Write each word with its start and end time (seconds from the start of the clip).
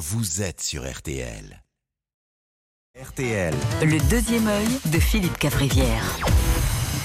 vous 0.00 0.40
êtes 0.40 0.62
sur 0.62 0.90
RTL. 0.90 1.62
RTL. 3.00 3.52
Le 3.82 4.08
deuxième 4.10 4.48
œil 4.48 4.66
de 4.86 4.98
Philippe 4.98 5.36
Cavrivière. 5.38 6.18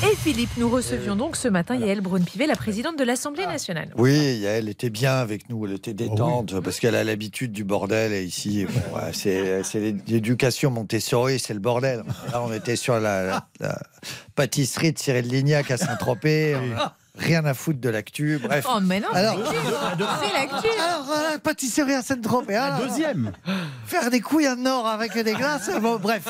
Et 0.10 0.16
Philippe, 0.16 0.52
nous 0.58 0.70
recevions 0.70 1.18
donc 1.18 1.36
ce 1.36 1.50
matin 1.50 1.76
Yael 1.76 2.00
Braun-Pivet, 2.00 2.48
la 2.48 2.56
présidente 2.56 2.98
de 2.98 3.04
l'Assemblée 3.04 3.46
nationale. 3.46 3.94
Oui, 3.98 4.44
elle 4.46 4.70
était 4.70 4.90
bien 4.90 5.14
avec 5.16 5.50
nous, 5.50 5.66
elle 5.66 5.74
était 5.74 5.94
détente 5.94 6.60
parce 6.62 6.80
qu'elle 6.80 6.96
a 6.96 7.04
l'habitude 7.04 7.52
du 7.52 7.66
bordel 7.66 8.14
et 8.14 8.24
ici, 8.24 8.66
bon, 8.66 8.98
ouais, 8.98 9.12
c'est 9.14 9.92
l'éducation 10.08 10.72
Montessori, 10.72 11.38
c'est 11.38 11.54
le 11.54 11.60
bordel. 11.60 12.02
Là, 12.32 12.42
on 12.44 12.52
était 12.54 12.78
sur 12.78 12.98
la, 13.00 13.24
la- 13.24 13.48
la 13.60 13.82
pâtisserie 14.36 14.94
de 14.94 15.00
Cyril 15.00 15.28
Lignac 15.28 15.70
à 15.70 15.78
Saint-Tropez. 15.78 16.56
on 16.56 16.78
a 16.78 16.96
Rien 17.18 17.46
à 17.46 17.54
foutre 17.54 17.80
de 17.80 17.90
l'actu, 17.90 18.40
bref. 18.44 18.66
Oh, 18.70 18.80
mais 18.82 19.00
non, 19.00 19.08
Alors- 19.14 19.38
c'est 19.54 20.34
l'actu. 20.34 20.68
Alors, 20.80 21.10
euh, 21.12 21.38
pâtisserie 21.38 21.94
à 21.94 22.02
Saint-Tropez. 22.02 22.60
Deuxième. 22.88 23.32
Faire 23.86 24.10
des 24.10 24.20
couilles 24.22 24.48
en 24.48 24.66
or 24.66 24.88
avec 24.88 25.14
des 25.18 25.34
glaces, 25.34 25.70
bon, 25.82 25.98
bref, 25.98 26.24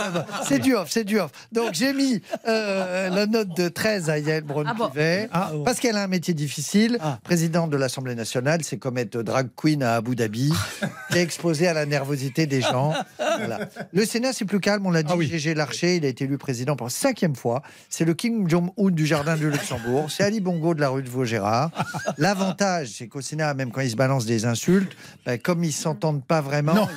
c'est 0.48 0.59
du 0.59 0.76
off, 0.76 0.90
c'est 0.91 1.04
du 1.04 1.20
off. 1.20 1.32
Donc 1.52 1.73
j'ai 1.73 1.94
mis 1.94 2.22
euh, 2.48 3.09
la 3.09 3.26
note 3.26 3.55
de 3.55 3.68
13 3.70 4.09
à 4.09 4.20
Yael 4.20 4.44
Braun-Pivet, 4.44 5.30
Ah 5.32 5.50
bon. 5.54 5.63
parce 5.63 5.80
qu'elle 5.80 5.96
a 5.98 6.04
un 6.04 6.08
métier 6.08 6.34
difficile. 6.34 6.98
Ah. 7.02 7.20
Présidente 7.23 7.70
de 7.70 7.77
l'Assemblée 7.77 8.16
nationale, 8.16 8.60
c'est 8.63 8.77
comme 8.77 8.98
être 8.98 9.22
drag 9.22 9.48
queen 9.55 9.84
à 9.84 9.96
Abu 9.96 10.16
Dhabi, 10.16 10.54
qui 11.12 11.18
est 11.18 11.22
exposée 11.22 11.68
à 11.68 11.73
la 11.73 11.86
nervosité 11.86 12.46
des 12.46 12.62
gens. 12.62 12.94
Voilà. 13.18 13.60
Le 13.94 14.05
Sénat, 14.05 14.34
c'est 14.34 14.46
plus 14.46 14.60
calme, 14.60 14.85
on 14.85 14.91
l'a 14.91 15.04
dit, 15.04 15.12
Ah 15.13 15.18
oui. 15.18 15.27
Gégé 15.27 15.54
Larcher, 15.55 15.96
il 15.98 16.05
a 16.05 16.10
été 16.10 16.26
élu 16.26 16.38
président 16.38 16.76
pour 16.76 16.88
la 16.88 16.91
cinquième 16.91 17.35
fois. 17.35 17.62
C'est 17.90 18.05
le 18.05 18.13
King 18.13 18.49
Jong-un 18.49 18.90
du 18.91 19.05
Jardin 19.05 19.35
du 19.35 19.49
Luxembourg. 19.49 20.12
C'est 20.12 20.24
Ali 20.24 20.40
Bongo 20.41 20.74
de 20.74 20.82
la 20.82 20.90
rue 20.90 21.04
de 21.04 21.10
Vaugirard. 21.10 21.72
L'avantage, 22.18 22.90
c'est 22.98 23.08
qu'au 23.08 23.22
Sénat, 23.22 23.54
même 23.54 23.72
quand 23.72 23.82
ils 23.82 23.91
se 23.91 23.96
balancent 23.96 24.26
des 24.26 24.46
insultes, 24.46 24.91
ben, 25.26 25.38
comme 25.40 25.63
ils 25.63 25.72
s'entendent 25.74 26.24
pas 26.24 26.41
vraiment, 26.41 26.88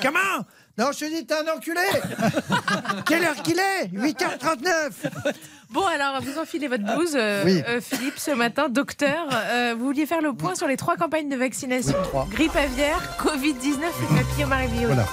Comment 0.02 0.44
Non, 0.78 0.92
je 0.92 0.98
te 1.00 1.04
dis, 1.06 1.26
t'es 1.26 1.34
un 1.34 1.56
enculé 1.56 1.80
Quelle 3.06 3.24
heure 3.24 3.36
qu'il 3.42 3.58
est? 3.58 3.86
8h39 3.94 4.90
Bon, 5.70 5.86
alors, 5.86 6.20
vous 6.20 6.36
enfilez 6.38 6.66
votre 6.66 6.82
blouse, 6.82 7.12
euh, 7.14 7.44
Oui. 7.44 7.62
euh, 7.68 7.80
Philippe, 7.80 8.18
ce 8.18 8.32
matin. 8.32 8.68
Docteur, 8.68 9.28
euh, 9.32 9.74
vous 9.78 9.84
vouliez 9.84 10.04
faire 10.06 10.20
le 10.20 10.32
point 10.32 10.56
sur 10.56 10.66
les 10.66 10.76
trois 10.76 10.96
campagnes 10.96 11.28
de 11.28 11.36
vaccination 11.36 11.94
Oui, 11.96 12.08
trois. 12.08 12.26
grippe 12.30 12.56
aviaire, 12.56 12.98
Covid-19 13.20 13.76
et 13.78 14.14
papillomavirus. 14.24 14.86
Voilà. 14.86 15.06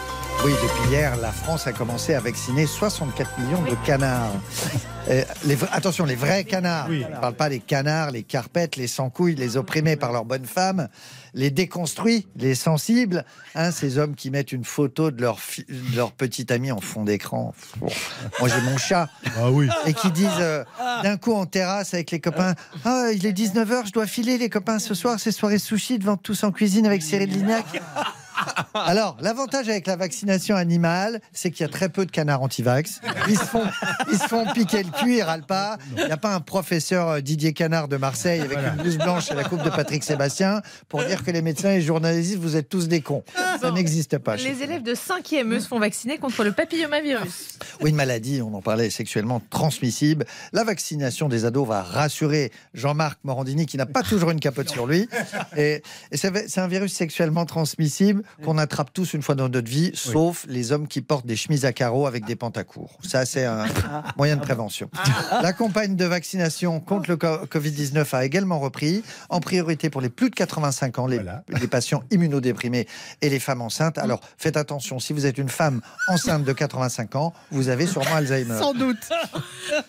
Oui, 0.45 0.51
depuis 0.53 0.89
hier, 0.91 1.15
la 1.17 1.31
France 1.31 1.67
a 1.67 1.73
commencé 1.73 2.15
à 2.15 2.19
vacciner 2.21 2.65
64 2.65 3.37
millions 3.39 3.61
de 3.63 3.75
canards. 3.85 4.31
Euh, 5.09 5.23
les 5.45 5.57
attention, 5.71 6.05
les 6.05 6.15
vrais 6.15 6.43
canards. 6.43 6.87
Oui. 6.89 7.03
On 7.07 7.15
ne 7.15 7.21
parle 7.21 7.35
pas 7.35 7.49
des 7.49 7.59
canards, 7.59 8.11
les 8.11 8.23
carpettes, 8.23 8.75
les 8.75 8.87
sans-couilles, 8.87 9.35
les 9.35 9.55
opprimés 9.57 9.95
par 9.95 10.11
leurs 10.11 10.25
bonnes 10.25 10.45
femmes, 10.45 10.89
les 11.33 11.49
déconstruits, 11.49 12.27
les 12.35 12.55
sensibles. 12.55 13.23
Hein, 13.55 13.71
ces 13.71 13.97
hommes 13.97 14.15
qui 14.15 14.31
mettent 14.31 14.51
une 14.51 14.65
photo 14.65 15.11
de 15.11 15.21
leur, 15.21 15.39
de 15.69 15.95
leur 15.95 16.11
petit 16.11 16.51
ami 16.51 16.71
en 16.71 16.81
fond 16.81 17.03
d'écran. 17.03 17.53
Moi, 17.81 18.49
j'ai 18.49 18.61
mon 18.61 18.77
chat. 18.77 19.09
Ah 19.37 19.49
oui. 19.51 19.69
et 19.85 19.93
qui 19.93 20.11
disent 20.11 20.29
euh, 20.39 20.63
d'un 21.03 21.17
coup 21.17 21.33
en 21.33 21.45
terrasse 21.45 21.93
avec 21.93 22.11
les 22.11 22.19
copains 22.19 22.55
Ah, 22.83 23.07
il 23.13 23.25
est 23.25 23.37
19h, 23.37 23.87
je 23.87 23.91
dois 23.91 24.07
filer 24.07 24.37
les 24.37 24.49
copains 24.49 24.79
ce 24.79 24.93
soir, 24.93 25.19
c'est 25.19 25.31
soirée 25.31 25.59
sushi 25.59 25.99
devant 25.99 26.17
tous 26.17 26.43
en 26.43 26.51
cuisine 26.51 26.85
avec 26.85 27.01
Cyril 27.01 27.29
Lignac. 27.29 27.65
Alors, 28.73 29.17
l'avantage 29.21 29.69
avec 29.69 29.87
la 29.87 29.95
vaccination 29.95 30.55
animale, 30.55 31.21
c'est 31.31 31.51
qu'il 31.51 31.61
y 31.61 31.69
a 31.69 31.71
très 31.71 31.89
peu 31.89 32.05
de 32.05 32.11
canards 32.11 32.41
anti-vax. 32.41 33.01
Ils 33.27 33.37
se 33.37 33.43
font, 33.43 33.63
ils 34.11 34.17
se 34.17 34.27
font 34.27 34.45
piquer 34.53 34.83
le 34.83 34.91
cul, 34.91 35.17
ils 35.17 35.21
râlent 35.21 35.45
pas. 35.45 35.77
Il 35.97 36.05
n'y 36.05 36.11
a 36.11 36.17
pas 36.17 36.33
un 36.33 36.39
professeur 36.39 37.09
euh, 37.09 37.21
Didier 37.21 37.53
Canard 37.53 37.87
de 37.87 37.97
Marseille 37.97 38.41
avec 38.41 38.57
une 38.57 38.81
blouse 38.81 38.97
blanche 38.97 39.31
et 39.31 39.35
la 39.35 39.43
coupe 39.43 39.63
de 39.63 39.69
Patrick 39.69 40.03
Sébastien 40.03 40.61
pour 40.89 41.03
dire 41.03 41.23
que 41.23 41.31
les 41.31 41.41
médecins 41.41 41.71
et 41.71 41.81
journalistes, 41.81 42.37
vous 42.37 42.55
êtes 42.55 42.69
tous 42.69 42.87
des 42.87 43.01
cons. 43.01 43.23
Ça 43.59 43.71
n'existe 43.71 44.17
pas. 44.17 44.37
chez 44.37 44.53
Les 44.53 44.63
élèves 44.63 44.83
de 44.83 44.93
5e, 44.93 45.53
eux, 45.53 45.59
se 45.59 45.67
font 45.67 45.79
vacciner 45.79 46.17
contre 46.17 46.43
le 46.43 46.51
papillomavirus. 46.51 47.59
Oui, 47.81 47.89
une 47.89 47.95
maladie, 47.95 48.41
on 48.41 48.53
en 48.53 48.61
parlait, 48.61 48.89
sexuellement 48.89 49.41
transmissible. 49.49 50.25
La 50.53 50.63
vaccination 50.63 51.29
des 51.29 51.45
ados 51.45 51.67
va 51.67 51.81
rassurer 51.81 52.51
Jean-Marc 52.73 53.19
Morandini, 53.23 53.65
qui 53.65 53.77
n'a 53.77 53.85
pas 53.85 54.03
toujours 54.03 54.31
une 54.31 54.39
capote 54.39 54.69
sur 54.69 54.87
lui. 54.87 55.07
Et, 55.55 55.81
c'est 56.11 56.59
un 56.59 56.67
virus 56.67 56.93
sexuellement 56.93 57.45
transmissible 57.45 58.23
qu'on 58.47 58.57
attrape 58.57 58.93
tous 58.93 59.13
une 59.13 59.21
fois 59.21 59.35
dans 59.35 59.49
notre 59.49 59.69
vie, 59.69 59.91
sauf 59.93 60.45
les 60.47 60.71
hommes 60.71 60.87
qui 60.87 61.01
portent 61.01 61.25
des 61.25 61.35
chemises 61.35 61.65
à 61.65 61.73
carreaux 61.73 62.07
avec 62.07 62.23
des 62.23 62.37
pantacours. 62.37 62.97
Ça, 63.05 63.25
c'est 63.25 63.43
un 63.43 63.65
moyen 64.15 64.37
de 64.37 64.41
prévention. 64.41 64.89
La 65.41 65.51
campagne 65.51 65.97
de 65.97 66.05
vaccination 66.05 66.79
contre 66.79 67.09
le 67.09 67.17
co- 67.17 67.45
Covid-19 67.45 68.15
a 68.15 68.23
également 68.23 68.57
repris, 68.59 69.03
en 69.27 69.41
priorité 69.41 69.89
pour 69.89 69.99
les 69.99 70.07
plus 70.07 70.29
de 70.29 70.35
85 70.35 70.97
ans, 70.99 71.07
les, 71.07 71.17
Voilà. 71.17 71.43
les 71.49 71.67
patients 71.67 72.03
immunodéprimés 72.09 72.87
et 73.21 73.29
les 73.29 73.39
femmes 73.39 73.61
enceintes. 73.61 73.97
Alors, 73.97 74.21
faites 74.37 74.55
attention, 74.55 74.97
si 74.99 75.11
vous 75.11 75.25
êtes 75.25 75.37
une 75.37 75.49
femme 75.49 75.81
enceinte 76.07 76.45
de 76.45 76.53
85 76.53 77.17
ans, 77.17 77.33
vous 77.51 77.67
avez 77.67 77.85
sûrement 77.85 78.15
Alzheimer. 78.15 78.57
Sans 78.59 78.73
doute. 78.73 79.09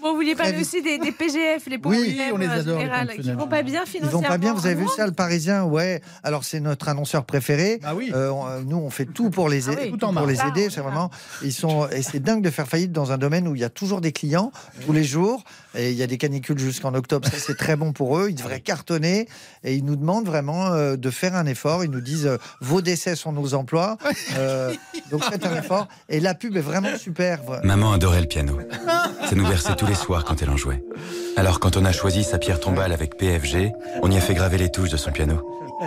Bon, 0.02 0.10
vous 0.10 0.16
vouliez 0.16 0.34
parler 0.34 0.60
aussi 0.60 0.82
des, 0.82 0.98
des 0.98 1.12
PGF, 1.12 1.66
les 1.68 1.78
pauvres 1.78 1.94
Oui, 1.96 2.20
on 2.34 2.38
les 2.38 2.48
en 2.48 2.50
adore, 2.50 2.74
les 2.78 2.82
général, 2.82 3.06
qui 3.08 3.14
fonctionnaires. 3.14 3.38
vont 3.44 3.48
pas 3.48 3.62
bien 3.62 3.82
Ils 3.84 3.88
financièrement. 3.88 4.20
vont 4.22 4.28
pas 4.28 4.38
bien, 4.38 4.52
vous 4.52 4.66
avez 4.66 4.74
vu 4.74 4.86
Ah 4.88 4.92
ça, 4.96 5.06
le 5.06 5.12
Parisien? 5.12 5.62
Ouais. 5.62 6.02
Alors, 6.24 6.42
c'est 6.42 6.58
notre 6.58 6.88
annonceur 6.88 7.24
préféré. 7.24 7.78
Ah 7.84 7.94
oui. 7.94 8.10
Euh, 8.12 8.30
on- 8.30 8.47
nous, 8.64 8.76
on 8.78 8.90
fait 8.90 9.04
tout 9.06 9.30
pour 9.30 9.48
les, 9.48 9.68
Ah 9.68 9.72
aider, 9.72 9.82
oui. 9.92 9.98
Tout 9.98 10.04
en 10.04 10.12
pour 10.14 10.26
les 10.26 10.36
marge. 10.36 10.48
aider. 10.58 10.68
C'est 10.70 10.80
vraiment, 10.80 11.10
ils 11.42 11.52
sont, 11.52 11.88
et 11.88 12.02
c'est 12.02 12.20
dingue 12.20 12.42
de 12.42 12.50
faire 12.50 12.66
faillite 12.68 12.92
dans 12.92 13.12
un 13.12 13.18
domaine 13.18 13.46
où 13.48 13.54
il 13.54 13.60
y 13.60 13.64
a 13.64 13.70
toujours 13.70 14.00
des 14.00 14.12
clients 14.12 14.52
tous 14.86 14.92
les 14.92 15.04
jours. 15.04 15.42
Et 15.74 15.90
il 15.92 15.96
y 15.96 16.02
a 16.02 16.06
des 16.06 16.18
canicules 16.18 16.58
jusqu'en 16.58 16.94
octobre. 16.94 17.28
Ça, 17.28 17.38
c'est 17.38 17.56
très 17.56 17.76
bon 17.76 17.92
pour 17.92 18.18
eux. 18.18 18.28
Ils 18.30 18.34
devraient 18.34 18.60
cartonner. 18.60 19.28
Et 19.64 19.74
ils 19.74 19.84
nous 19.84 19.96
demandent 19.96 20.26
vraiment 20.26 20.66
euh, 20.72 20.96
de 20.96 21.10
faire 21.10 21.34
un 21.36 21.46
effort. 21.46 21.84
Ils 21.84 21.90
nous 21.90 22.00
disent 22.00 22.26
euh, 22.26 22.36
vos 22.60 22.80
décès 22.80 23.14
sont 23.16 23.32
nos 23.32 23.54
emplois. 23.54 23.96
Euh, 24.36 24.74
donc 25.10 25.22
faites 25.24 25.44
un 25.46 25.56
effort. 25.56 25.86
Et 26.08 26.20
la 26.20 26.34
pub 26.34 26.56
est 26.56 26.60
vraiment 26.60 26.96
super. 26.98 27.42
vra- 27.44 27.64
Maman 27.64 27.92
adorait 27.92 28.20
le 28.22 28.26
piano. 28.26 28.58
Ça 29.28 29.34
nous 29.36 29.46
versait 29.46 29.74
tous 29.76 29.86
les 29.86 29.94
soirs 29.94 30.24
quand 30.24 30.42
elle 30.42 30.50
en 30.50 30.56
jouait. 30.56 30.82
Alors 31.38 31.60
quand 31.60 31.76
on 31.76 31.84
a 31.84 31.92
choisi 31.92 32.24
sa 32.24 32.36
pierre 32.36 32.58
tombale 32.58 32.92
avec 32.92 33.16
PFG, 33.16 33.70
on 34.02 34.10
y 34.10 34.16
a 34.16 34.20
fait 34.20 34.34
graver 34.34 34.58
les 34.58 34.72
touches 34.72 34.90
de 34.90 34.96
son 34.96 35.12
piano. 35.12 35.36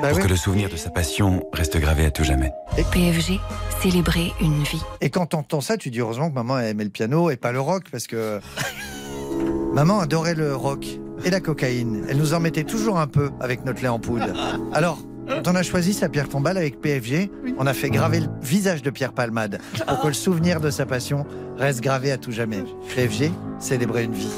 Bah 0.01 0.07
Pour 0.07 0.19
oui. 0.19 0.23
que 0.23 0.29
le 0.29 0.37
souvenir 0.37 0.69
de 0.69 0.77
sa 0.77 0.89
passion 0.89 1.43
reste 1.51 1.77
gravé 1.77 2.05
à 2.05 2.09
tout 2.09 2.23
jamais. 2.23 2.53
PFG, 2.77 3.37
célébrer 3.81 4.31
une 4.39 4.63
vie. 4.63 4.81
Et 5.01 5.09
quand 5.09 5.25
t'entends 5.25 5.59
ça, 5.59 5.75
tu 5.75 5.89
dis 5.89 5.99
heureusement 5.99 6.29
que 6.29 6.35
maman 6.35 6.57
aimait 6.57 6.85
le 6.85 6.89
piano 6.89 7.29
et 7.31 7.35
pas 7.35 7.51
le 7.51 7.59
rock 7.59 7.83
parce 7.91 8.07
que 8.07 8.39
maman 9.73 9.99
adorait 9.99 10.35
le 10.35 10.55
rock 10.55 10.85
et 11.25 11.29
la 11.29 11.41
cocaïne. 11.41 12.05
Elle 12.07 12.15
nous 12.15 12.33
en 12.33 12.39
mettait 12.39 12.63
toujours 12.63 12.97
un 12.97 13.07
peu 13.07 13.31
avec 13.41 13.65
notre 13.65 13.81
lait 13.81 13.89
en 13.89 13.99
poudre. 13.99 14.27
Alors, 14.71 14.99
quand 15.27 15.49
on 15.49 15.55
a 15.55 15.63
choisi 15.63 15.93
sa 15.93 16.07
pierre 16.07 16.29
tombale 16.29 16.57
avec 16.57 16.79
PFG, 16.79 17.29
on 17.57 17.67
a 17.67 17.73
fait 17.73 17.89
graver 17.89 18.21
le 18.21 18.27
visage 18.41 18.83
de 18.83 18.89
Pierre 18.89 19.11
Palmade 19.11 19.59
pour 19.85 19.99
que 19.99 20.07
le 20.07 20.13
souvenir 20.13 20.61
de 20.61 20.69
sa 20.69 20.85
passion 20.85 21.25
reste 21.57 21.81
gravé 21.81 22.09
à 22.13 22.17
tout 22.17 22.31
jamais. 22.31 22.63
PFG, 22.95 23.33
célébrer 23.59 24.05
une 24.05 24.13
vie. 24.13 24.31